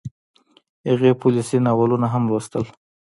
هغې 0.89 1.11
پوليسي 1.21 1.57
ناولونه 1.65 2.07
هم 2.13 2.23
لوستل 2.29 2.65